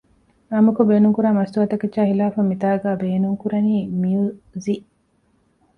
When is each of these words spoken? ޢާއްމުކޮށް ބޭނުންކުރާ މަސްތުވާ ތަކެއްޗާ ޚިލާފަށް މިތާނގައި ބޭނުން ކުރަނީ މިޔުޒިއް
ޢާއްމުކޮށް 0.49 0.89
ބޭނުންކުރާ 0.91 1.29
މަސްތުވާ 1.39 1.65
ތަކެއްޗާ 1.71 2.01
ޚިލާފަށް 2.09 2.49
މިތާނގައި 2.51 2.99
ބޭނުން 3.01 3.37
ކުރަނީ 3.41 3.73
މިޔުޒިއް 4.01 4.87